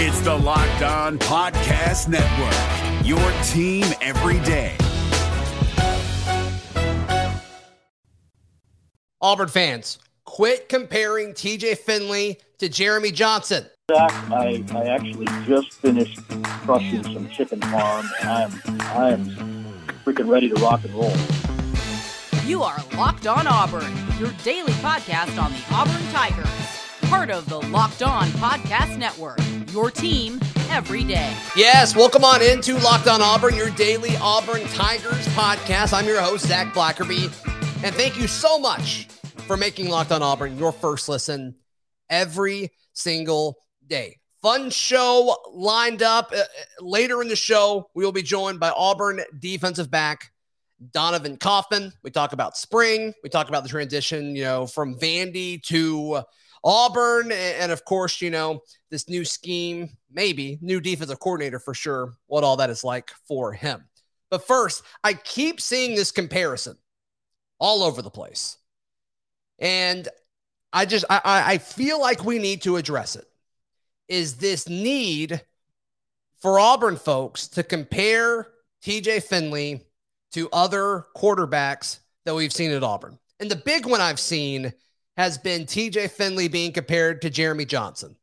[0.00, 4.76] It's the Locked On Podcast Network, your team every day.
[9.20, 13.66] Auburn fans, quit comparing TJ Finley to Jeremy Johnson.
[13.90, 19.24] Zac, I, I actually just finished crushing some chicken farm, and I am I am
[20.04, 21.12] freaking ready to rock and roll.
[22.46, 26.77] You are Locked On Auburn, your daily podcast on the Auburn Tigers,
[27.08, 29.38] part of the Locked On Podcast Network.
[29.72, 31.34] Your team every day.
[31.56, 35.94] Yes, welcome on into Locked On Auburn, your daily Auburn Tigers podcast.
[35.94, 37.32] I'm your host Zac Blackerby,
[37.82, 39.06] and thank you so much
[39.46, 41.54] for making Locked On Auburn your first listen
[42.10, 43.56] every single
[43.86, 44.18] day.
[44.42, 46.30] Fun show lined up.
[46.36, 46.42] Uh,
[46.82, 50.30] later in the show, we will be joined by Auburn defensive back
[50.92, 51.90] Donovan Kaufman.
[52.02, 53.14] We talk about spring.
[53.22, 56.22] We talk about the transition, you know, from Vandy to
[56.64, 57.32] Auburn.
[57.32, 62.44] And of course, you know, this new scheme, maybe new defensive coordinator for sure, what
[62.44, 63.84] all that is like for him.
[64.30, 66.76] But first, I keep seeing this comparison
[67.58, 68.56] all over the place.
[69.58, 70.06] And
[70.72, 73.26] I just, I, I feel like we need to address it
[74.08, 75.42] is this need
[76.40, 78.48] for Auburn folks to compare
[78.82, 79.84] TJ Finley
[80.32, 83.18] to other quarterbacks that we've seen at Auburn.
[83.40, 84.72] And the big one I've seen
[85.18, 88.16] has been TJ Finley being compared to Jeremy Johnson.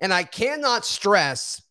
[0.00, 1.62] And I cannot stress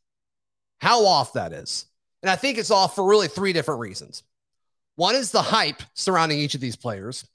[0.80, 1.86] how off that is.
[2.24, 4.24] And I think it's off for really three different reasons.
[4.96, 7.28] One is the hype surrounding each of these players.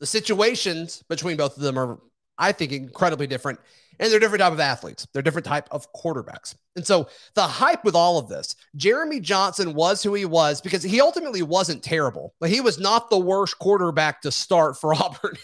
[0.00, 2.00] The situations between both of them are,
[2.38, 3.60] I think, incredibly different
[3.98, 5.06] and they're different type of athletes.
[5.12, 6.54] They're different type of quarterbacks.
[6.76, 10.82] And so the hype with all of this, Jeremy Johnson was who he was because
[10.82, 15.36] he ultimately wasn't terrible, but he was not the worst quarterback to start for Auburn.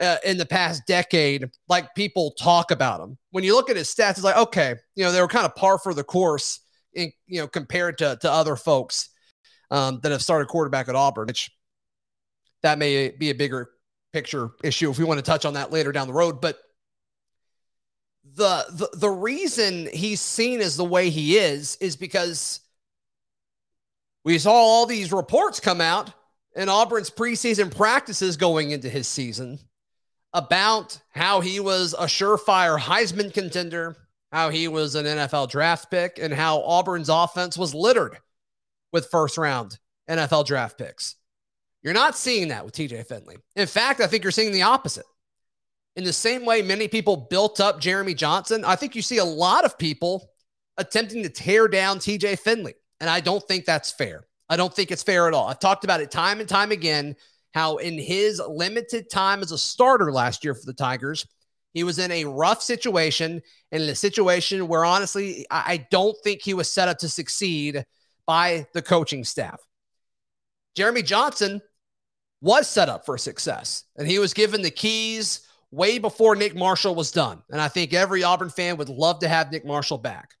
[0.00, 3.18] Uh, in the past decade, like people talk about him.
[3.30, 5.54] When you look at his stats, it's like, okay, you know, they were kind of
[5.54, 6.60] par for the course,
[6.94, 9.10] in, you know, compared to, to other folks
[9.70, 11.50] um, that have started quarterback at Auburn, which
[12.62, 13.70] that may be a bigger
[14.12, 16.40] picture issue if we want to touch on that later down the road.
[16.40, 16.58] But
[18.34, 22.60] the, the the reason he's seen as the way he is is because
[24.24, 26.12] we saw all these reports come out
[26.54, 29.58] in Auburn's preseason practices going into his season
[30.32, 33.96] about how he was a surefire Heisman contender,
[34.30, 38.18] how he was an NFL draft pick, and how Auburn's offense was littered
[38.92, 39.78] with first round
[40.08, 41.16] NFL draft picks.
[41.82, 43.36] You're not seeing that with TJ Finley.
[43.56, 45.06] In fact, I think you're seeing the opposite.
[45.96, 49.24] In the same way many people built up Jeremy Johnson, I think you see a
[49.24, 50.30] lot of people
[50.78, 52.74] attempting to tear down TJ Finley.
[53.00, 54.24] And I don't think that's fair.
[54.48, 55.48] I don't think it's fair at all.
[55.48, 57.16] I've talked about it time and time again
[57.52, 61.26] how, in his limited time as a starter last year for the Tigers,
[61.74, 63.40] he was in a rough situation
[63.70, 67.84] and in a situation where, honestly, I don't think he was set up to succeed
[68.26, 69.60] by the coaching staff.
[70.74, 71.60] Jeremy Johnson
[72.40, 76.94] was set up for success, and he was given the keys way before Nick Marshall
[76.94, 77.42] was done.
[77.50, 80.34] And I think every Auburn fan would love to have Nick Marshall back.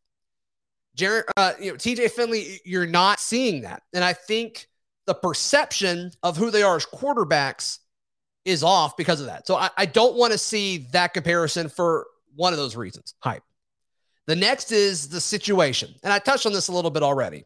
[0.94, 3.82] Jared, uh, you know, TJ Finley, you're not seeing that.
[3.94, 4.68] And I think
[5.06, 7.78] the perception of who they are as quarterbacks
[8.44, 9.46] is off because of that.
[9.46, 13.42] So I, I don't want to see that comparison for one of those reasons hype.
[14.26, 15.94] The next is the situation.
[16.02, 17.44] And I touched on this a little bit already.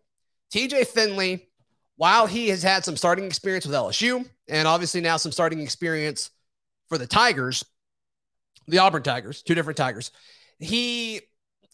[0.52, 1.48] TJ Finley,
[1.96, 6.30] while he has had some starting experience with LSU and obviously now some starting experience
[6.88, 7.64] for the Tigers,
[8.68, 10.12] the Auburn Tigers, two different Tigers.
[10.58, 11.20] He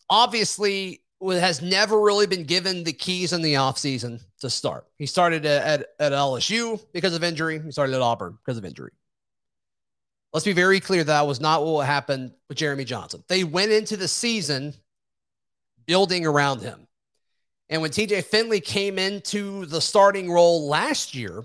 [0.09, 4.87] obviously has never really been given the keys in the offseason to start.
[4.99, 7.60] He started at, at LSU because of injury.
[7.60, 8.93] He started at Auburn because of injury.
[10.33, 13.22] Let's be very clear that, that was not what happened with Jeremy Johnson.
[13.28, 14.75] They went into the season
[15.87, 16.87] building around him.
[17.69, 21.44] And when TJ Finley came into the starting role last year,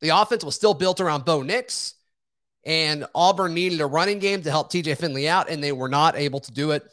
[0.00, 1.94] the offense was still built around Bo Nix
[2.64, 6.16] and Auburn needed a running game to help TJ Finley out, and they were not
[6.16, 6.84] able to do it.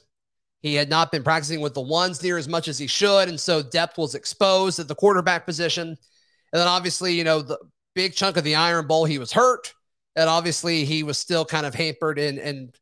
[0.61, 3.39] He had not been practicing with the ones near as much as he should, and
[3.39, 5.88] so depth was exposed at the quarterback position.
[5.89, 7.57] And then obviously, you know, the
[7.95, 9.73] big chunk of the Iron Bowl, he was hurt,
[10.15, 12.75] and obviously he was still kind of hampered and and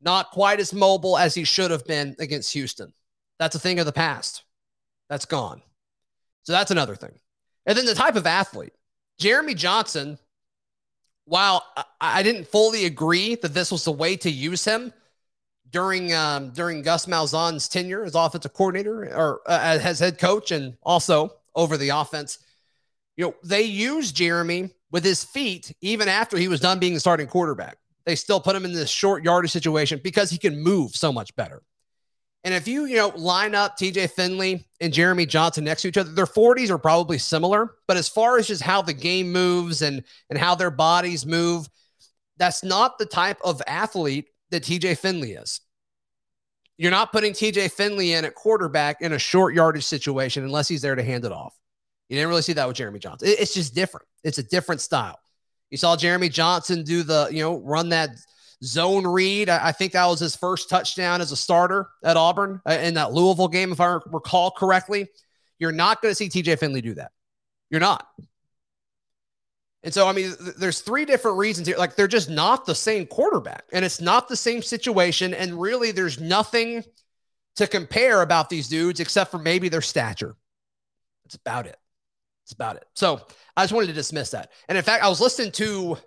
[0.00, 2.92] not quite as mobile as he should have been against Houston.
[3.38, 4.44] That's a thing of the past.
[5.08, 5.60] That's gone.
[6.44, 7.18] So that's another thing.
[7.66, 8.72] And then the type of athlete.
[9.18, 10.18] Jeremy Johnson
[11.28, 11.62] while
[12.00, 14.94] I didn't fully agree that this was the way to use him
[15.70, 20.76] during um, during Gus Malzahn's tenure as offensive coordinator or uh, as head coach and
[20.82, 22.38] also over the offense,
[23.16, 27.00] you know, they used Jeremy with his feet even after he was done being the
[27.00, 27.78] starting quarterback.
[28.06, 31.34] They still put him in this short yardage situation because he can move so much
[31.36, 31.62] better.
[32.44, 35.98] And if you, you know, line up TJ Finley and Jeremy Johnson next to each
[35.98, 37.74] other, their 40s are probably similar.
[37.86, 41.68] But as far as just how the game moves and and how their bodies move,
[42.38, 45.60] that's not the type of athlete that TJ Finley is.
[46.76, 50.82] You're not putting TJ Finley in at quarterback in a short yardage situation unless he's
[50.82, 51.54] there to hand it off.
[52.08, 53.28] You didn't really see that with Jeremy Johnson.
[53.30, 54.06] It's just different.
[54.24, 55.18] It's a different style.
[55.70, 58.10] You saw Jeremy Johnson do the, you know, run that
[58.64, 59.48] zone read.
[59.48, 63.12] I, think that was his first touchdown as a starter at Auburn uh, in that
[63.12, 65.08] Louisville game, if I recall correctly.
[65.58, 67.12] You're not going to see TJ Finley do that.
[67.70, 68.06] You're not.
[69.82, 71.76] And so, I mean, th- there's three different reasons here.
[71.76, 75.34] Like, they're just not the same quarterback, and it's not the same situation.
[75.34, 76.84] And really, there's nothing
[77.56, 80.36] to compare about these dudes except for maybe their stature.
[81.24, 81.76] That's about it.
[82.44, 82.84] That's about it.
[82.94, 83.20] So,
[83.56, 84.52] I just wanted to dismiss that.
[84.68, 85.98] And in fact, I was listening to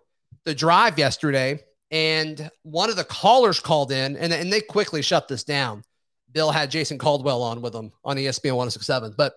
[0.43, 1.59] the drive yesterday,
[1.91, 5.83] and one of the callers called in, and, and they quickly shut this down.
[6.31, 9.15] Bill had Jason Caldwell on with them on ESPN 1067.
[9.17, 9.33] But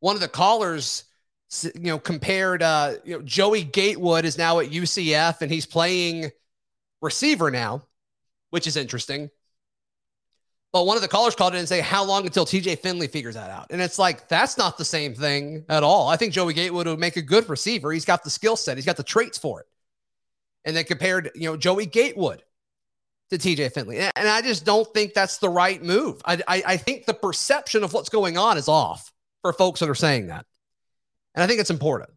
[0.00, 1.04] one of the callers
[1.74, 6.30] you know, compared, uh, you know, Joey Gatewood is now at UCF and he's playing
[7.00, 7.82] receiver now,
[8.50, 9.30] which is interesting.
[10.72, 13.34] But one of the callers called in and say, How long until TJ Finley figures
[13.34, 13.66] that out?
[13.70, 16.08] And it's like, that's not the same thing at all.
[16.08, 17.92] I think Joey Gatewood would make a good receiver.
[17.92, 19.66] He's got the skill set, he's got the traits for it.
[20.64, 22.42] And then compared, you know, Joey Gatewood
[23.30, 23.98] to TJ Finley.
[23.98, 26.22] And I just don't think that's the right move.
[26.24, 29.12] I, I, I think the perception of what's going on is off
[29.42, 30.46] for folks that are saying that.
[31.34, 32.10] And I think it's important.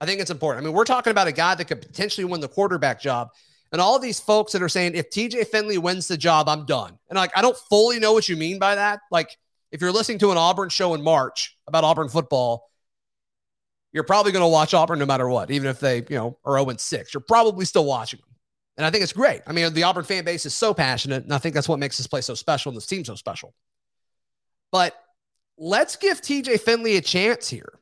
[0.00, 0.64] I think it's important.
[0.64, 3.28] I mean, we're talking about a guy that could potentially win the quarterback job.
[3.72, 6.98] And all these folks that are saying, if TJ Finley wins the job, I'm done.
[7.08, 9.00] And like, I don't fully know what you mean by that.
[9.10, 9.36] Like,
[9.70, 12.68] if you're listening to an Auburn show in March about Auburn football,
[13.92, 16.58] you're probably going to watch Auburn no matter what, even if they, you know, are
[16.58, 17.14] 0 6.
[17.14, 18.28] You're probably still watching them.
[18.76, 19.42] And I think it's great.
[19.46, 21.24] I mean, the Auburn fan base is so passionate.
[21.24, 23.54] And I think that's what makes this place so special and this team so special.
[24.72, 24.94] But
[25.58, 27.79] let's give TJ Finley a chance here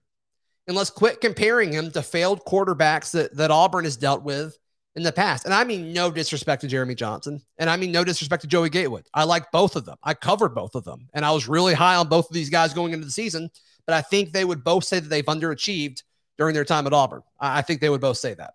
[0.69, 4.57] and let's quit comparing him to failed quarterbacks that, that Auburn has dealt with
[4.95, 5.47] in the past.
[5.47, 8.69] And I mean no disrespect to Jeremy Johnson, and I mean no disrespect to Joey
[8.69, 9.07] Gatewood.
[9.15, 9.97] I like both of them.
[10.05, 12.75] I covered both of them, and I was really high on both of these guys
[12.75, 13.51] going into the season.
[13.87, 16.03] But I think they would both say that they've underachieved
[16.37, 17.23] during their time at Auburn.
[17.41, 18.55] I, I think they would both say that.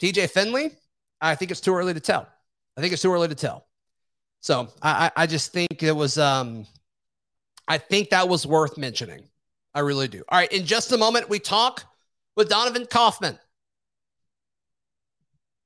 [0.00, 0.72] TJ Finley,
[1.20, 2.28] I think it's too early to tell.
[2.76, 3.66] I think it's too early to tell.
[4.40, 6.18] So I, I just think it was.
[6.18, 6.66] Um,
[7.66, 9.24] I think that was worth mentioning.
[9.76, 10.24] I really do.
[10.30, 10.50] All right.
[10.50, 11.84] In just a moment, we talk
[12.34, 13.38] with Donovan Kaufman.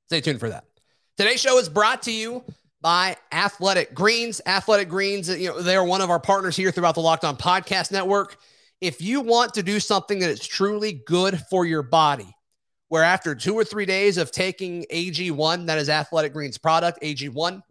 [0.07, 0.65] Stay tuned for that.
[1.15, 2.43] Today's show is brought to you
[2.81, 4.41] by Athletic Greens.
[4.45, 7.37] Athletic Greens, you know, they are one of our partners here throughout the Locked On
[7.37, 8.35] Podcast Network.
[8.81, 12.35] If you want to do something that is truly good for your body,
[12.89, 17.61] where after two or three days of taking AG1, that is Athletic Greens product, AG1,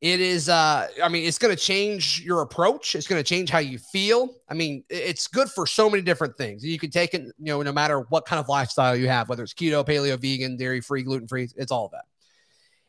[0.00, 2.94] it is, uh, I mean, it's going to change your approach.
[2.94, 4.32] It's going to change how you feel.
[4.48, 6.64] I mean, it's good for so many different things.
[6.64, 9.42] You can take it, you know, no matter what kind of lifestyle you have, whether
[9.42, 12.04] it's keto, paleo, vegan, dairy free, gluten free, it's all of that.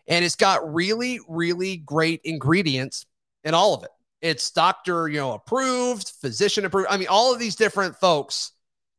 [0.07, 3.07] And it's got really, really great ingredients
[3.44, 3.91] in all of it.
[4.21, 6.89] It's doctor, you know, approved, physician approved.
[6.91, 8.51] I mean, all of these different folks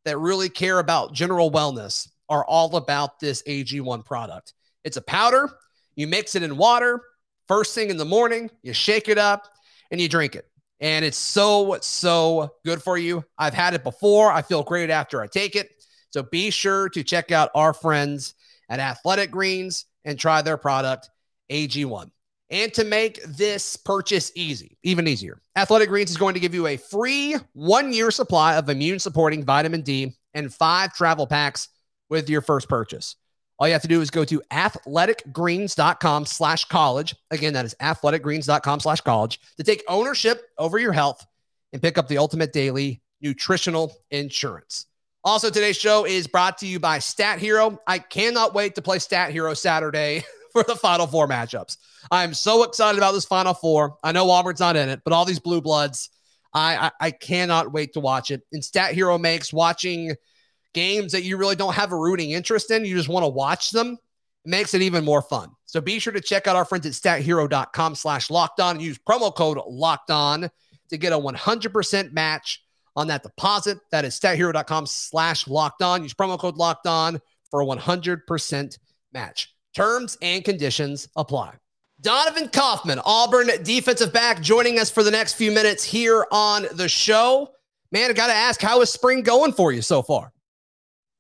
[0.04, 4.54] that really care about general wellness are all about this AG1 product.
[4.82, 5.48] It's a powder.
[5.94, 7.02] You mix it in water
[7.50, 9.48] first thing in the morning, you shake it up
[9.90, 10.46] and you drink it.
[10.78, 13.24] And it's so, so good for you.
[13.36, 14.30] I've had it before.
[14.30, 15.68] I feel great after I take it.
[16.10, 18.34] So be sure to check out our friends
[18.68, 21.10] at Athletic Greens and try their product,
[21.50, 22.12] AG1.
[22.50, 26.68] And to make this purchase easy, even easier, Athletic Greens is going to give you
[26.68, 31.68] a free one year supply of immune supporting vitamin D and five travel packs
[32.08, 33.16] with your first purchase.
[33.60, 37.14] All you have to do is go to athleticgreens.com slash college.
[37.30, 41.26] Again, that is athleticgreens.com slash college to take ownership over your health
[41.74, 44.86] and pick up the ultimate daily nutritional insurance.
[45.24, 47.78] Also, today's show is brought to you by Stat Hero.
[47.86, 50.24] I cannot wait to play Stat Hero Saturday
[50.54, 51.76] for the Final Four matchups.
[52.10, 53.98] I'm so excited about this Final Four.
[54.02, 56.08] I know Auburn's not in it, but all these blue bloods,
[56.54, 58.40] I, I, I cannot wait to watch it.
[58.54, 60.14] And Stat Hero makes watching–
[60.74, 63.70] games that you really don't have a rooting interest in, you just want to watch
[63.70, 63.98] them,
[64.44, 65.50] it makes it even more fun.
[65.66, 69.34] So be sure to check out our friends at stathero.com slash locked on use promo
[69.34, 70.50] code locked on
[70.88, 72.62] to get a 100% match
[72.96, 73.78] on that deposit.
[73.92, 76.02] That is stathero.com slash locked on.
[76.02, 78.78] Use promo code locked on for a 100%
[79.12, 79.54] match.
[79.74, 81.54] Terms and conditions apply.
[82.00, 86.88] Donovan Kaufman, Auburn defensive back, joining us for the next few minutes here on the
[86.88, 87.50] show.
[87.92, 90.32] Man, I got to ask, how is spring going for you so far?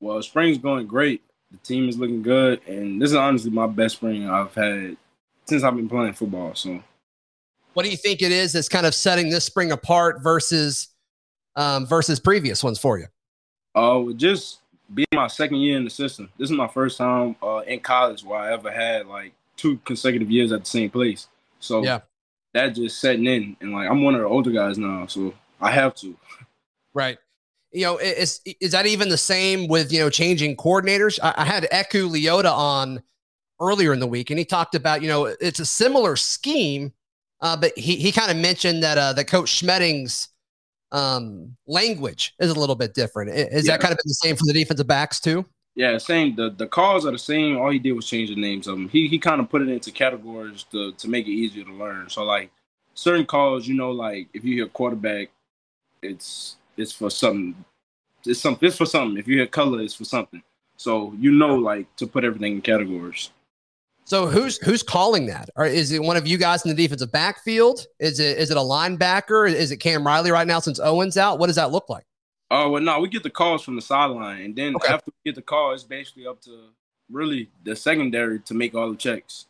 [0.00, 1.22] Well, spring's going great.
[1.50, 4.96] The team is looking good, and this is honestly my best spring I've had
[5.46, 6.54] since I've been playing football.
[6.54, 6.82] So
[7.74, 10.88] What do you think it is that's kind of setting this spring apart versus
[11.56, 13.06] um, versus previous ones for you?
[13.74, 14.60] Uh, just
[14.94, 16.30] being my second year in the system.
[16.38, 20.30] This is my first time uh, in college where I ever had like two consecutive
[20.30, 21.26] years at the same place.
[21.58, 22.00] So Yeah.
[22.54, 25.72] that just setting in, and like I'm one of the older guys now, so I
[25.72, 26.16] have to.
[26.94, 27.18] Right.
[27.72, 31.18] You know, is is that even the same with you know changing coordinators?
[31.22, 33.02] I, I had Eku Leota on
[33.60, 36.92] earlier in the week, and he talked about you know it's a similar scheme,
[37.40, 40.28] uh, but he he kind of mentioned that uh, that Coach Schmedding's
[40.92, 43.30] um, language is a little bit different.
[43.30, 43.74] Is Yeah.
[43.74, 45.44] that kind of been the same for the defensive backs too?
[45.76, 46.34] Yeah, same.
[46.34, 47.56] The the calls are the same.
[47.56, 48.88] All he did was change the names of them.
[48.88, 52.10] He he kind of put it into categories to to make it easier to learn.
[52.10, 52.50] So like
[52.94, 55.28] certain calls, you know, like if you hear quarterback,
[56.02, 57.54] it's it's for something.
[58.24, 58.66] It's something.
[58.66, 59.18] It's for something.
[59.18, 60.42] If you hear color, it's for something.
[60.76, 63.30] So you know, like to put everything in categories.
[64.04, 65.50] So who's who's calling that?
[65.56, 67.86] Or is it one of you guys in the defensive backfield?
[67.98, 69.48] Is it is it a linebacker?
[69.52, 71.38] Is it Cam Riley right now since Owen's out?
[71.38, 72.04] What does that look like?
[72.50, 74.92] Oh well, no, we get the calls from the sideline, and then Okay.
[74.92, 76.70] after we get the call, it's basically up to
[77.08, 79.46] really the secondary to make all the checks.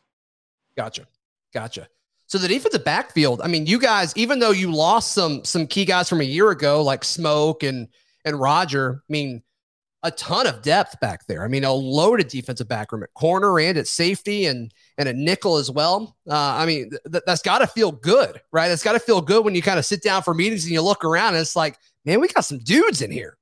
[0.76, 1.06] Gotcha.
[1.54, 1.88] Gotcha.
[2.30, 5.84] So the defensive backfield, I mean, you guys, even though you lost some some key
[5.84, 7.88] guys from a year ago, like Smoke and
[8.24, 9.42] and Roger, I mean,
[10.04, 11.42] a ton of depth back there.
[11.44, 15.12] I mean, a loaded defensive back room at corner and at safety and and a
[15.12, 16.16] nickel as well.
[16.24, 18.70] Uh, I mean, th- that's got to feel good, right?
[18.70, 20.82] It's got to feel good when you kind of sit down for meetings and you
[20.82, 23.38] look around and it's like, man, we got some dudes in here.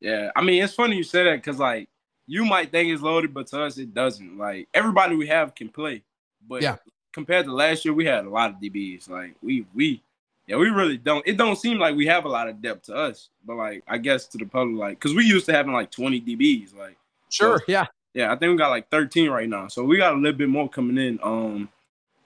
[0.00, 1.90] Yeah, I mean, it's funny you say that because like
[2.26, 4.38] you might think it's loaded, but to us it doesn't.
[4.38, 6.02] Like everybody we have can play,
[6.48, 6.76] but Yeah.
[7.16, 9.08] Compared to last year, we had a lot of DBs.
[9.08, 10.02] Like we we
[10.46, 11.26] yeah, we really don't.
[11.26, 13.96] It don't seem like we have a lot of depth to us, but like I
[13.96, 16.76] guess to the public, like because we used to having like twenty DBs.
[16.76, 16.98] Like
[17.30, 17.62] Sure.
[17.66, 17.86] Yeah.
[18.12, 20.50] yeah, I think we got like thirteen right now, so we got a little bit
[20.50, 21.70] more coming in um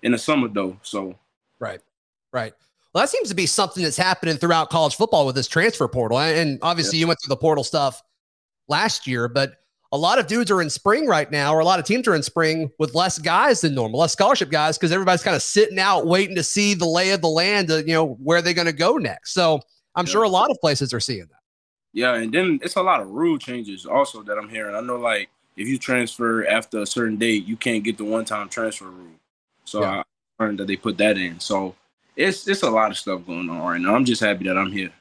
[0.03, 0.77] in the summer though.
[0.83, 1.15] So
[1.61, 1.81] Right.
[2.33, 2.53] Right.
[2.93, 6.19] Well, that seems to be something that's happening throughout college football with this transfer portal.
[6.19, 8.03] And and obviously, you went through the portal stuff
[8.67, 9.53] last year, but
[9.93, 12.15] a lot of dudes are in spring right now, or a lot of teams are
[12.15, 15.79] in spring with less guys than normal, less scholarship guys, because everybody's kind of sitting
[15.79, 18.67] out waiting to see the lay of the land, to, you know, where they're going
[18.67, 19.33] to go next.
[19.33, 19.61] So
[19.97, 20.13] I'm Yeah.
[20.13, 21.41] sure a lot of places are seeing that.
[21.93, 24.77] Yeah, and then it's a lot of rule changes also that I'm hearing.
[24.77, 28.25] I know like if you transfer after a certain date, you can't get the one
[28.25, 29.15] time transfer rule.
[29.65, 30.03] So Yeah.
[30.39, 31.41] I learned that they put that in.
[31.41, 31.75] So
[32.15, 33.97] it's it's a lot of stuff going on right now.
[33.97, 34.93] I'm just happy that I'm here.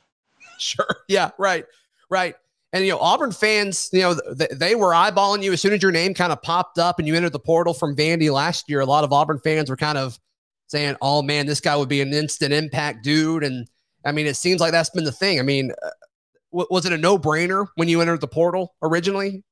[0.57, 0.87] Sure.
[1.07, 1.29] Yeah.
[1.37, 1.65] Right.
[2.09, 2.35] Right.
[2.71, 5.81] And you know, Auburn fans, you know, th- they were eyeballing you as soon as
[5.81, 8.79] your name kind of popped up and you entered the portal from Vandy last year.
[8.81, 10.19] A lot of Auburn fans were kind of
[10.67, 13.67] saying, "Oh man, this guy would be an instant impact dude." And
[14.05, 15.39] I mean, it seems like that's been the thing.
[15.39, 15.89] I mean, uh,
[16.51, 19.43] w- was it a no brainer when you entered the portal originally?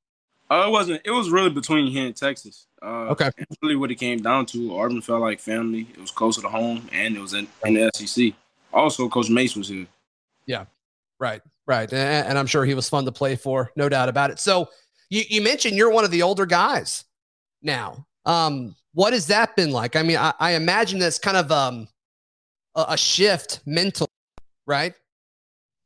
[0.49, 1.01] Uh, it wasn't.
[1.03, 2.67] It was really between here and Texas.
[2.81, 3.31] Uh, Okay.
[3.63, 4.77] Really what it came down to.
[4.77, 5.87] Auburn felt like family.
[5.93, 8.33] It was closer to home, and it was in, in the SEC.
[8.71, 9.87] Also, Coach Mace was here.
[10.45, 10.65] Yeah,
[11.19, 11.91] right, right.
[11.91, 14.39] And, I'm sure he was fun to play for, no doubt about it.
[14.39, 14.69] So
[15.09, 17.05] you, you mentioned you're one of the older guys
[17.61, 18.05] now.
[18.25, 19.95] Um, what has that been like?
[19.95, 21.87] I mean, I, I imagine that's kind of um
[22.75, 24.09] a, a shift mentally,
[24.65, 24.93] right?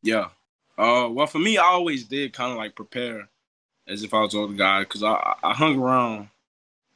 [0.04, 0.30] Yeah.
[0.78, 3.28] Uh, well, for me, I always did kind of like prepare
[3.88, 6.30] as if I was an older guy because I, I hung around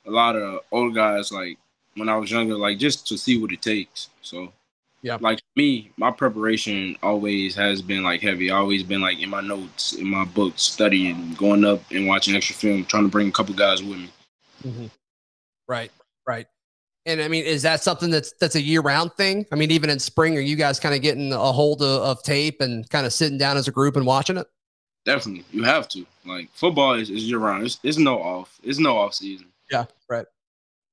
[0.06, 1.58] a lot of older guys like
[1.96, 4.10] when I was younger, like just to see what it takes.
[4.22, 4.52] So,
[5.06, 5.20] Yeah.
[5.22, 8.50] like me, my preparation always has been like heavy.
[8.50, 12.36] I always been like in my notes, in my books, studying, going up and watching
[12.36, 14.10] extra film, trying to bring a couple guys with me.
[14.66, 14.86] Mm-hmm.
[15.68, 15.92] Right,
[16.28, 16.48] right.
[17.06, 19.46] And I mean, is that something that's that's a year round thing?
[19.52, 22.24] I mean, even in spring, are you guys kind of getting a hold of, of
[22.24, 24.48] tape and kind of sitting down as a group and watching it?
[25.06, 26.04] Definitely, you have to.
[26.26, 27.64] Like football is, is year round.
[27.64, 28.60] It's, it's no off.
[28.64, 29.50] It's no off season.
[29.70, 30.26] Yeah, right,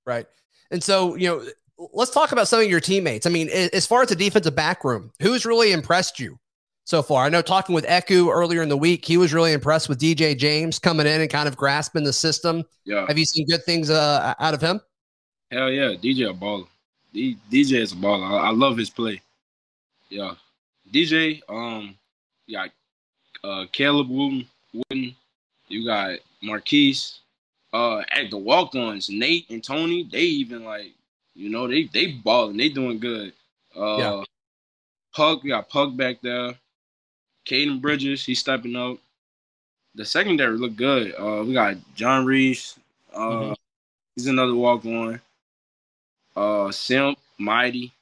[0.04, 0.26] right.
[0.70, 1.46] And so, you know,
[1.92, 3.26] let's talk about some of your teammates.
[3.26, 6.38] I mean, as far as the defensive back room, who's really impressed you
[6.84, 7.24] so far?
[7.24, 10.36] I know talking with Eku earlier in the week, he was really impressed with DJ
[10.36, 12.64] James coming in and kind of grasping the system.
[12.84, 13.06] Yeah.
[13.06, 14.80] Have you seen good things uh, out of him?
[15.50, 16.66] Hell yeah, DJ a baller.
[17.12, 18.24] D- DJ is a baller.
[18.24, 19.20] I, I love his play.
[20.08, 20.34] Yeah,
[20.92, 21.40] DJ.
[21.48, 21.96] Um,
[22.46, 22.70] you got
[23.44, 24.46] uh Caleb Wooden.
[24.72, 25.14] Wooden.
[25.68, 27.18] You got Marquise.
[27.74, 30.06] Uh, at the walk-ons, Nate and Tony.
[30.12, 30.92] They even like,
[31.34, 32.56] you know, they they balling.
[32.56, 33.32] They doing good.
[33.76, 34.24] Uh, Yeah.
[35.14, 35.42] Puck.
[35.42, 36.54] We got Puck back there.
[37.46, 38.24] Caden Bridges.
[38.24, 38.98] He's stepping up.
[39.94, 41.14] The secondary look good.
[41.14, 42.78] Uh, we got John Reese.
[43.12, 43.56] Uh, Mhm.
[44.16, 45.20] he's another walk-on
[46.36, 47.92] uh Simp, Mighty.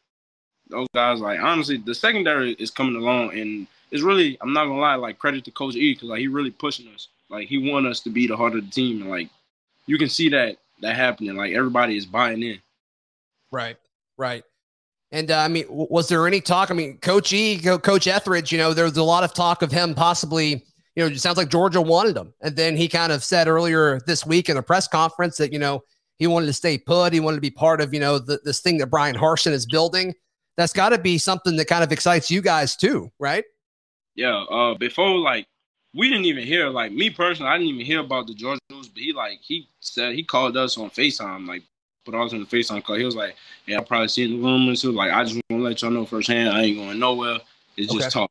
[0.68, 4.78] Those guys, like honestly, the secondary is coming along, and it's really I'm not gonna
[4.80, 7.08] lie, like credit to Coach E because like he really pushing us.
[7.28, 9.28] Like he want us to be the heart of the team, and like
[9.87, 11.34] you can see that that happening.
[11.37, 12.60] Like everybody is buying in.
[13.50, 13.76] Right,
[14.16, 14.45] right.
[15.12, 16.71] And uh, I mean, was there any talk?
[16.71, 19.62] I mean, Coach E, Co- Coach Etheridge, you know, there was a lot of talk
[19.62, 20.64] of him possibly,
[20.95, 22.33] you know, it sounds like Georgia wanted him.
[22.42, 25.59] And then he kind of said earlier this week in a press conference that, you
[25.59, 25.83] know,
[26.19, 27.12] he wanted to stay put.
[27.12, 29.66] He wanted to be part of, you know, the, this thing that Bryan Harsin is
[29.66, 30.14] building.
[30.57, 33.45] That's got to be something that kind of excites you guys too, right?
[34.14, 34.42] Yeah.
[34.42, 35.47] Uh, before like
[35.95, 38.88] we didn't even hear like me personally, I didn't even hear about the Georgia news,
[38.88, 41.62] but he like he said he called us on FaceTime, like
[42.04, 42.97] put us on the FaceTime call.
[42.97, 44.83] He was like, Yeah, I probably seen the rumors.
[44.83, 47.38] He was like, I just wanna let y'all know firsthand, I ain't going nowhere.
[47.76, 48.21] It's just Okay.
[48.21, 48.30] talk.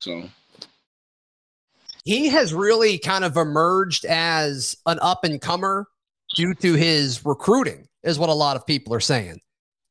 [0.00, 0.28] So
[2.04, 5.86] he has really kind of emerged as an up and comer
[6.34, 9.40] due to his recruiting, is what a lot of people are saying.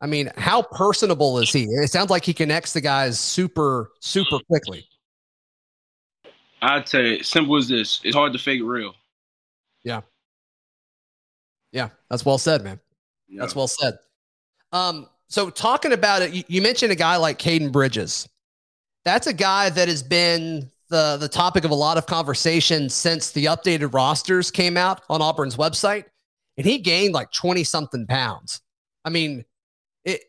[0.02, 1.64] I mean, how personable is he?
[1.64, 4.48] It sounds like he connects the guys super, super mm.
[4.48, 4.88] quickly.
[6.62, 8.02] I'd say simple as this.
[8.04, 8.94] It's hard to fake real.
[9.84, 10.02] Yeah.
[11.72, 12.80] Yeah, that's well said, man.
[13.30, 13.42] Yeah.
[13.42, 13.98] That's well said.
[14.72, 18.28] Um, so talking about it, you, you mentioned a guy like Caden Bridges.
[19.06, 23.32] That's a guy that has been the the topic of a lot of conversation since
[23.32, 26.06] the updated rosters came out on Auburn's website,
[26.58, 28.62] and he gained like twenty something pounds.
[29.06, 29.46] I mean,
[30.04, 30.22] it,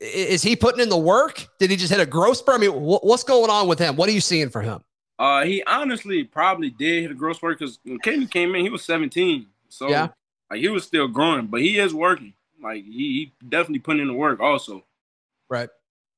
[0.00, 1.46] is he putting in the work?
[1.58, 2.56] Did he just hit a growth spurt?
[2.56, 3.96] I mean, wh- what's going on with him?
[3.96, 4.82] What are you seeing for him?
[5.18, 8.70] Uh, he honestly probably did hit a growth spurt because when Caden came in, he
[8.70, 9.46] was 17.
[9.68, 10.08] So Yeah.
[10.50, 12.32] like he was still growing, but he is working.
[12.62, 14.84] Like he, he definitely putting in the work also.
[15.48, 15.68] Right.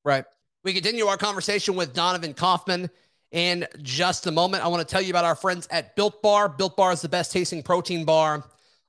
[0.03, 0.25] Right.
[0.63, 2.89] We continue our conversation with Donovan Kaufman
[3.31, 4.63] in just a moment.
[4.63, 6.49] I want to tell you about our friends at Built Bar.
[6.49, 8.43] Built Bar is the best tasting protein bar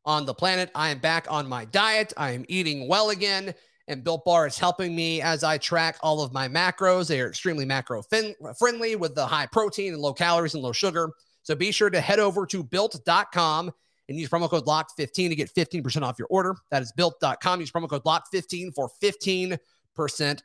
[0.05, 0.71] on the planet.
[0.75, 2.13] I am back on my diet.
[2.17, 3.55] I am eating well again.
[3.89, 7.09] And Built Bar is helping me as I track all of my macros.
[7.09, 10.73] They are extremely macro fin- friendly with the high protein and low calories and low
[10.73, 11.11] sugar.
[11.43, 13.73] So be sure to head over to built.com
[14.13, 16.55] and use promo code LOCK15 to get 15% off your order.
[16.71, 17.61] That is built.com.
[17.61, 19.59] Use promo code LOCK15 for 15%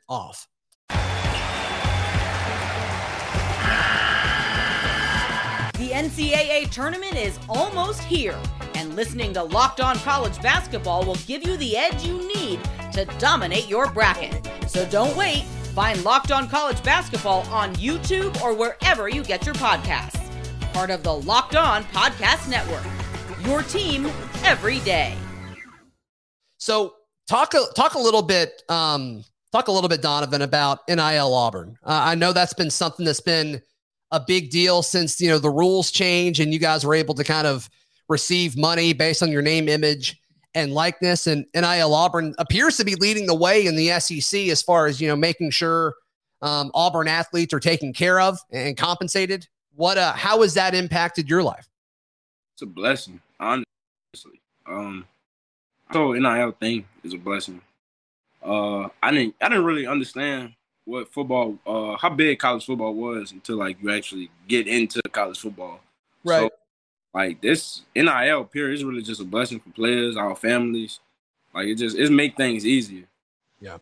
[0.08, 0.48] off.
[5.78, 8.36] The NCAA tournament is almost here,
[8.74, 12.60] and listening to Locked On College Basketball will give you the edge you need
[12.92, 14.50] to dominate your bracket.
[14.66, 15.44] So don't wait.
[15.74, 20.24] Find Locked On College Basketball on YouTube or wherever you get your podcasts.
[20.72, 22.97] Part of the Locked On Podcast Network.
[23.44, 24.10] Your team
[24.44, 25.16] every day.
[26.58, 26.94] So
[27.28, 31.78] talk a, talk a little bit, um, talk a little bit, Donovan, about NIL Auburn.
[31.84, 33.62] Uh, I know that's been something that's been
[34.10, 37.24] a big deal since you know the rules change and you guys were able to
[37.24, 37.68] kind of
[38.08, 40.20] receive money based on your name, image,
[40.54, 41.26] and likeness.
[41.26, 45.00] And NIL Auburn appears to be leading the way in the SEC as far as
[45.00, 45.94] you know making sure
[46.42, 49.46] um, Auburn athletes are taken care of and compensated.
[49.74, 51.68] What uh, how has that impacted your life?
[52.58, 54.40] It's a blessing, honestly.
[54.66, 55.06] Um,
[55.92, 57.60] so NIL thing is a blessing.
[58.44, 63.30] Uh, I didn't I didn't really understand what football, uh, how big college football was
[63.30, 65.78] until like you actually get into college football.
[66.40, 66.50] So,
[67.14, 70.98] like this NIL period is really just a blessing for players, our families.
[71.54, 73.04] Like it just it make things easier.
[73.60, 73.78] Yeah,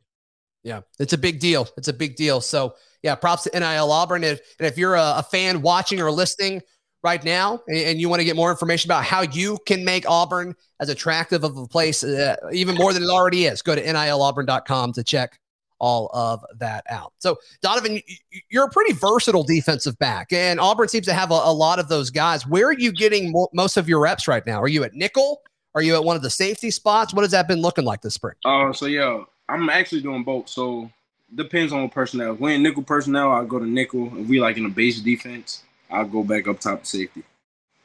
[0.63, 1.67] Yeah, it's a big deal.
[1.79, 2.43] It's a big deal.
[2.43, 4.23] So, yeah, props to NIL Auburn.
[4.23, 6.61] If, and if you're a, a fan watching or listening
[7.07, 10.57] right now and, you want to get more information about how you can make Auburn
[10.81, 14.93] as attractive of a place, uh, even more than it already is, go to nilauburn.com
[14.93, 15.39] to check
[15.79, 17.13] all of that out.
[17.19, 18.01] So, Donovan,
[18.49, 21.89] you're a pretty versatile defensive back, and Auburn seems to have a, a lot of
[21.89, 22.45] those guys.
[22.45, 24.61] Where are you getting mo- most of your reps right now?
[24.61, 25.43] Are you at nickel?
[25.77, 27.15] Are you at one of the safety spots?
[27.15, 28.35] What has that been looking like this spring?
[28.45, 30.49] Uh, so yeah, I'm actually doing both.
[30.49, 30.91] So
[31.35, 32.35] depends on personnel.
[32.35, 34.07] If we in nickel personnel, I'll go to nickel.
[34.19, 37.23] If we like in a base defense, I'll go back up top safety.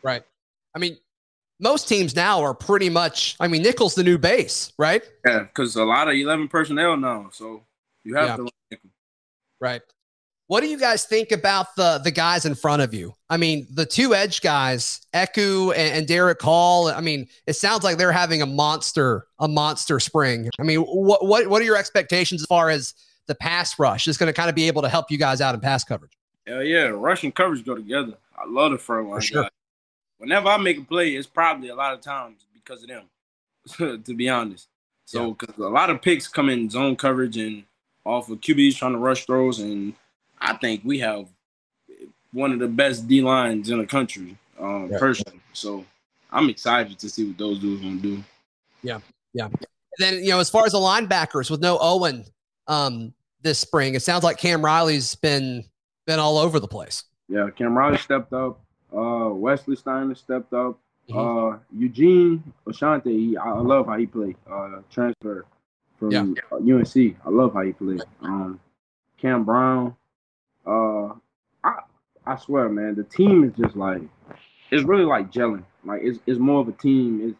[0.04, 0.24] Right.
[0.76, 0.98] I mean,
[1.60, 5.04] most teams now are pretty much, I mean, nickel's the new base, right?
[5.26, 7.64] Yeah, because a lot of eleven personnel now, so
[8.04, 8.36] you have Yeah.
[8.38, 8.44] to.
[8.44, 8.90] Like nickel.
[9.60, 9.82] Right.
[10.48, 13.14] What do you guys think about the the guys in front of you?
[13.30, 16.88] I mean, the two edge guys, Eku and, and Derek Hall.
[16.90, 20.50] I mean, it sounds like they're having a monster, a monster spring.
[20.60, 22.94] I mean, what what what are your expectations as far as
[23.28, 25.56] the pass rush is going to kind of be able to help you guys out
[25.56, 26.12] in pass coverage?
[26.48, 28.14] Hell yeah, rush and coverage go together.
[28.38, 29.22] I love the front line.
[29.22, 29.44] sure.
[29.44, 29.52] guys.
[30.18, 33.04] Whenever I make a play, it's probably a lot of times because of them.
[34.04, 34.68] to be honest,
[35.06, 37.64] so because a lot of picks come in zone coverage and
[38.06, 39.94] off of QBs trying to rush throws, and
[40.40, 41.28] I think we have
[42.34, 45.00] one of the best D lines in the country, um, Right.
[45.00, 45.40] personally.
[45.54, 45.86] So
[46.32, 48.24] I'm excited to see what those dudes gonna do.
[48.82, 49.00] Yeah,
[49.34, 49.46] yeah.
[49.46, 49.58] And
[50.00, 52.26] then, you know, as far as the linebackers with no Owen
[52.68, 55.66] um, this spring, it sounds like Cam Riley's been
[56.06, 57.04] been all over the place.
[57.28, 58.60] Yeah, Cam Riley stepped up.
[58.96, 60.78] Uh, Wesley Steiner stepped up.
[61.10, 61.56] Mhm.
[61.56, 64.36] Uh, Eugene Asante, he, I I love how he played.
[64.50, 65.46] Uh, transfer
[65.98, 66.22] from yeah.
[66.52, 67.16] UNC.
[67.26, 68.02] I love how he played.
[68.22, 68.60] Um,
[69.18, 69.96] Cam Brown.
[70.66, 71.14] Uh,
[71.64, 71.82] I
[72.26, 74.02] I swear, man, the team is just like
[74.72, 75.64] it's really like gelling.
[75.86, 77.30] Like it's it's more of a team.
[77.30, 77.40] It's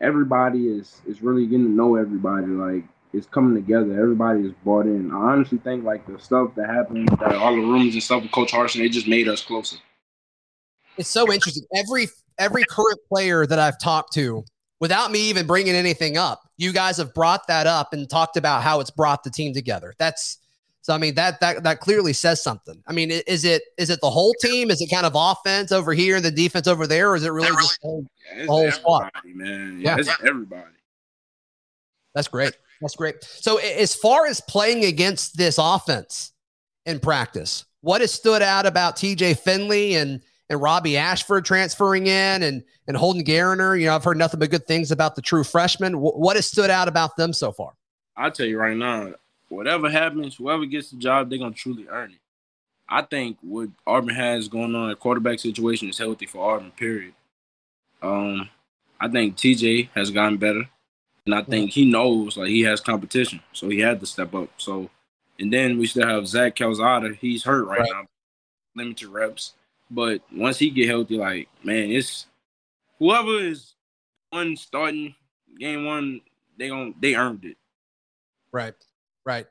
[0.00, 2.46] everybody is is really getting to know everybody.
[2.46, 2.84] Like
[3.14, 3.98] it's coming together.
[3.98, 5.10] Everybody is bought in.
[5.12, 8.32] I honestly think like the stuff that happened, that all the rumors and stuff with
[8.32, 9.76] Coach Harsin, it just made us closer.
[10.96, 11.64] It's so interesting.
[11.74, 14.44] Every every current player that I've talked to,
[14.80, 18.62] without me even bringing anything up, you guys have brought that up and talked about
[18.62, 19.94] how it's brought the team together.
[19.98, 20.38] That's
[20.82, 20.94] so.
[20.94, 22.82] I mean that that that clearly says something.
[22.86, 24.70] I mean, is it is it the whole team?
[24.70, 27.30] Is it kind of offense over here and the defense over there, or is it
[27.30, 29.10] really just the whole, yeah, the whole squad?
[29.24, 29.96] Man, yeah, yeah.
[29.98, 30.70] it's everybody.
[32.14, 32.56] That's great.
[32.80, 33.22] That's great.
[33.22, 36.32] So, as far as playing against this offense
[36.86, 42.42] in practice, what has stood out about TJ Finley and and Robbie Ashford transferring in
[42.42, 43.78] and and Holden Geriner?
[43.78, 45.92] You know, I've heard nothing but good things about the true freshman.
[45.92, 47.72] W- what has stood out about them so far?
[48.16, 49.14] I'll tell you right now,
[49.48, 52.18] whatever happens, whoever gets the job, they're gonna truly earn it.
[52.88, 56.70] I think what Auburn has going on, a quarterback situation is healthy for Auburn.
[56.72, 57.14] Period.
[58.02, 58.48] Um,
[59.00, 60.68] I think TJ has gotten better.
[61.26, 64.50] And I think he knows like he has competition, so he had to step up.
[64.58, 64.90] So,
[65.38, 67.14] and then we still have Zach Calzada.
[67.14, 67.90] He's hurt right, right.
[67.90, 68.06] now,
[68.76, 69.54] limited reps.
[69.90, 72.26] But once he get healthy, like man, it's
[72.98, 73.74] whoever is
[74.30, 75.14] one starting
[75.58, 76.20] game one,
[76.58, 77.56] they going they earned it.
[78.52, 78.74] Right,
[79.24, 79.46] right.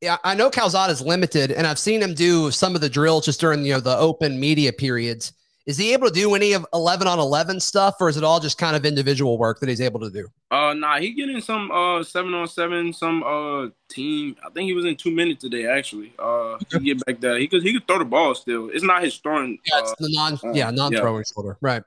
[0.00, 3.24] Yeah, I know Calzada is limited, and I've seen him do some of the drills
[3.24, 5.32] just during you know the open media periods.
[5.68, 8.40] Is he able to do any of 11 on 11 stuff or is it all
[8.40, 10.26] just kind of individual work that he's able to do?
[10.50, 14.34] Uh, nah, he getting some uh seven on seven, some uh team.
[14.42, 16.14] I think he was in two minutes today actually.
[16.18, 17.38] Uh, he get back there.
[17.38, 18.70] He could he could throw the ball still.
[18.70, 19.58] It's not his throwing.
[19.70, 21.34] Yeah, it's uh, the non uh, yeah non throwing yeah.
[21.34, 21.58] shoulder.
[21.60, 21.82] Right,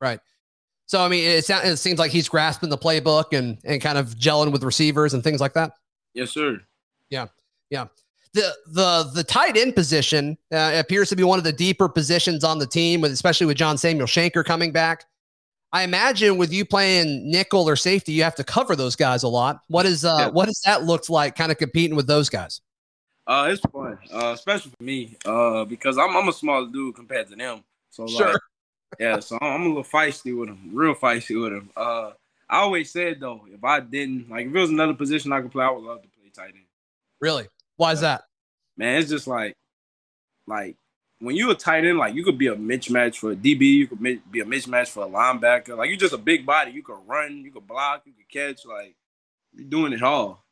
[0.00, 0.18] right.
[0.86, 3.98] So I mean, it, sounds it seems like he's grasping the playbook and and kind
[3.98, 5.74] of gelling with receivers and things like that.
[6.12, 6.60] Yes, sir.
[7.08, 7.28] Yeah,
[7.70, 7.86] yeah
[8.34, 12.44] the the the tight end position uh, appears to be one of the deeper positions
[12.44, 15.04] on the team, with especially with John Samuel Shenker coming back.
[15.74, 19.28] I imagine with you playing nickel or safety, you have to cover those guys a
[19.28, 19.60] lot.
[19.68, 20.28] What is uh, yeah.
[20.28, 22.60] what does that look like, kind of competing with those guys?
[23.26, 27.28] Uh, it's fun, uh, especially for me, uh, because I'm I'm a small dude compared
[27.28, 27.62] to them.
[27.90, 28.32] So sure.
[28.32, 28.40] like,
[28.98, 31.70] yeah, so I'm a little feisty with them, real feisty with them.
[31.76, 32.12] Uh,
[32.48, 35.52] I always said though, if I didn't like, if it was another position I could
[35.52, 36.64] play, I would love to play tight end.
[37.20, 37.46] Really?
[37.76, 38.22] Why is that?
[38.76, 39.54] Man, it's just like,
[40.46, 40.76] like
[41.20, 43.86] when you a tight end, like you could be a mismatch for a DB, you
[43.86, 45.76] could be a mismatch for a linebacker.
[45.76, 46.72] Like you're just a big body.
[46.72, 48.66] You could run, you could block, you could catch.
[48.66, 48.96] Like
[49.52, 50.44] you're doing it all.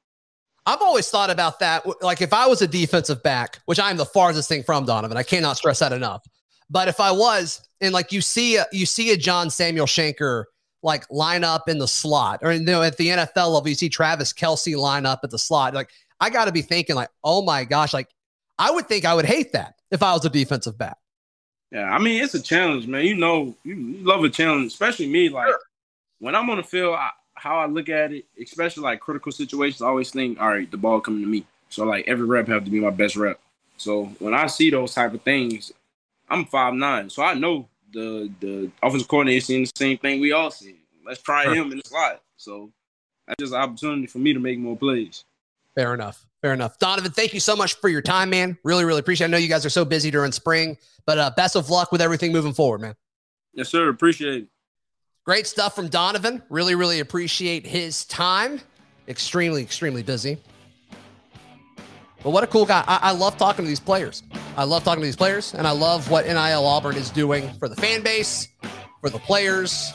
[0.67, 1.85] I've always thought about that.
[2.03, 5.23] Like if I was a defensive back, which I'm the farthest thing from Donovan, I
[5.23, 6.23] cannot stress that enough.
[6.69, 10.45] But if I was, and like you see, a, you see a John Samuel Shenker
[10.83, 13.89] like line up in the slot, or you know, at the NFL level, you see
[13.89, 15.75] Travis Kelce line up at the slot.
[15.75, 18.09] Like I got to be thinking like, oh my gosh, like
[18.59, 20.99] I would think I would hate that if I was a defensive back.
[21.73, 23.05] Yeah, I mean it's a challenge, man.
[23.05, 25.29] You know, you love a challenge, especially me.
[25.29, 25.61] Like sure.
[26.19, 29.81] when I'm on the field, I, how I look at it, especially like critical situations,
[29.81, 31.47] I always think, all right, the ball coming to me.
[31.71, 33.41] So like every rep have to be my best rep.
[33.77, 35.73] So when I see those type of things,
[36.29, 40.33] I'm five nine, so I know the the offensive coordinator seeing the same thing we
[40.33, 40.77] all see.
[41.07, 41.55] Let's try sure.
[41.55, 42.21] him in the slot.
[42.37, 42.71] So
[43.27, 45.25] that's just an opportunity for me to make more plays.
[45.75, 46.27] Fair enough.
[46.43, 46.79] Fair enough.
[46.79, 48.57] Donovan, thank you so much for your time, man.
[48.65, 49.29] Really, really appreciate it.
[49.29, 52.01] I know you guys are so busy during spring, but uh, best of luck with
[52.01, 52.95] everything moving forward, man.
[53.53, 53.89] Yes, sir.
[53.89, 54.49] Appreciate it.
[55.25, 56.43] Great stuff from Donovan.
[56.49, 58.61] Really, really appreciate his time.
[59.07, 60.39] Extremely, extremely busy.
[62.23, 62.85] But what a cool guy.
[62.87, 64.23] I, I love talking to these players.
[64.57, 67.69] I love talking to these players, and I love what NIL Auburn is doing for
[67.69, 68.49] the fan base,
[69.01, 69.93] for the players,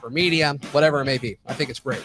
[0.00, 1.38] for media, whatever it may be.
[1.46, 2.02] I think it's great.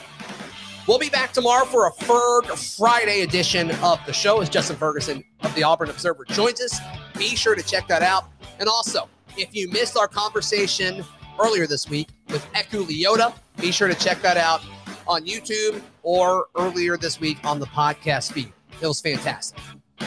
[0.88, 2.46] We'll be back tomorrow for a Ferg
[2.78, 6.80] Friday edition of the show as Justin Ferguson of the Auburn Observer joins us.
[7.18, 8.30] Be sure to check that out.
[8.60, 11.04] And also, if you missed our conversation
[11.42, 14.62] earlier this week with Eku Leota, be sure to check that out
[15.08, 18.54] on YouTube or earlier this week on the podcast feed.
[18.82, 19.60] It was fantastic.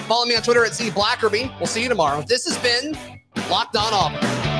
[0.08, 1.54] Follow me on Twitter at Z Blackerby.
[1.58, 2.22] We'll see you tomorrow.
[2.22, 2.96] This has been
[3.50, 4.59] Locked On Auburn.